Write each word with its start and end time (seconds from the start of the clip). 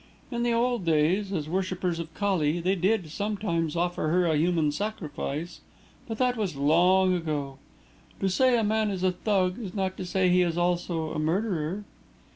In 0.31 0.41
the 0.41 0.51
old 0.51 0.83
days, 0.83 1.31
as 1.31 1.47
worshippers 1.47 1.99
of 1.99 2.11
Kali, 2.15 2.59
they 2.59 2.73
did, 2.75 3.11
sometimes, 3.11 3.75
offer 3.75 4.07
her 4.07 4.25
a 4.25 4.35
human 4.35 4.71
sacrifice; 4.71 5.61
but 6.07 6.17
that 6.17 6.35
was 6.35 6.55
long 6.55 7.13
ago. 7.13 7.59
To 8.19 8.27
say 8.27 8.57
a 8.57 8.63
man 8.63 8.89
is 8.89 9.03
a 9.03 9.11
Thug 9.11 9.59
is 9.59 9.75
not 9.75 9.97
to 9.97 10.05
say 10.07 10.27
he 10.29 10.41
is 10.41 10.57
also 10.57 11.11
a 11.11 11.19
murderer." 11.19 11.83